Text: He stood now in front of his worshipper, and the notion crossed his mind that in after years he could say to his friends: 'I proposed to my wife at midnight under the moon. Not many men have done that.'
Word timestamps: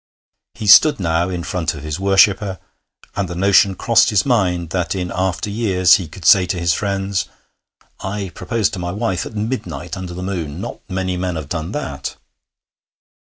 He 0.55 0.65
stood 0.65 0.99
now 0.99 1.29
in 1.29 1.43
front 1.43 1.75
of 1.75 1.83
his 1.83 1.99
worshipper, 1.99 2.57
and 3.15 3.29
the 3.29 3.35
notion 3.35 3.75
crossed 3.75 4.09
his 4.09 4.25
mind 4.25 4.71
that 4.71 4.95
in 4.95 5.11
after 5.13 5.47
years 5.51 5.97
he 5.97 6.07
could 6.07 6.25
say 6.25 6.47
to 6.47 6.57
his 6.57 6.73
friends: 6.73 7.25
'I 7.99 8.31
proposed 8.33 8.73
to 8.73 8.79
my 8.79 8.91
wife 8.91 9.27
at 9.27 9.35
midnight 9.35 9.95
under 9.95 10.15
the 10.15 10.23
moon. 10.23 10.59
Not 10.59 10.79
many 10.89 11.17
men 11.17 11.35
have 11.35 11.49
done 11.49 11.71
that.' 11.73 12.15